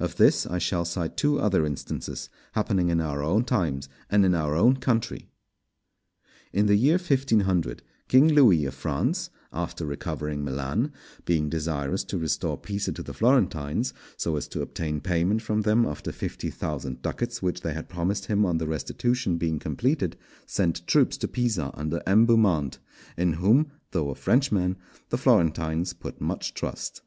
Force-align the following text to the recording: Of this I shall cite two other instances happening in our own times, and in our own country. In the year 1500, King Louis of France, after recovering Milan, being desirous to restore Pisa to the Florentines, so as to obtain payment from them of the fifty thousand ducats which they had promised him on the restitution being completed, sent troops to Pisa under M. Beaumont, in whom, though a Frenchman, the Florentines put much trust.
Of 0.00 0.16
this 0.16 0.46
I 0.46 0.56
shall 0.56 0.86
cite 0.86 1.18
two 1.18 1.38
other 1.38 1.66
instances 1.66 2.30
happening 2.52 2.88
in 2.88 3.02
our 3.02 3.22
own 3.22 3.44
times, 3.44 3.86
and 4.08 4.24
in 4.24 4.34
our 4.34 4.54
own 4.56 4.78
country. 4.78 5.28
In 6.54 6.64
the 6.68 6.74
year 6.74 6.94
1500, 6.94 7.82
King 8.08 8.28
Louis 8.28 8.64
of 8.64 8.72
France, 8.72 9.28
after 9.52 9.84
recovering 9.84 10.42
Milan, 10.42 10.90
being 11.26 11.50
desirous 11.50 12.02
to 12.04 12.16
restore 12.16 12.56
Pisa 12.56 12.92
to 12.92 13.02
the 13.02 13.12
Florentines, 13.12 13.92
so 14.16 14.36
as 14.36 14.48
to 14.48 14.62
obtain 14.62 15.02
payment 15.02 15.42
from 15.42 15.60
them 15.60 15.84
of 15.84 16.02
the 16.02 16.14
fifty 16.14 16.48
thousand 16.48 17.02
ducats 17.02 17.42
which 17.42 17.60
they 17.60 17.74
had 17.74 17.90
promised 17.90 18.24
him 18.24 18.46
on 18.46 18.56
the 18.56 18.66
restitution 18.66 19.36
being 19.36 19.58
completed, 19.58 20.16
sent 20.46 20.86
troops 20.86 21.18
to 21.18 21.28
Pisa 21.28 21.72
under 21.74 22.02
M. 22.06 22.24
Beaumont, 22.24 22.78
in 23.18 23.34
whom, 23.34 23.70
though 23.90 24.08
a 24.08 24.14
Frenchman, 24.14 24.78
the 25.10 25.18
Florentines 25.18 25.92
put 25.92 26.22
much 26.22 26.54
trust. 26.54 27.02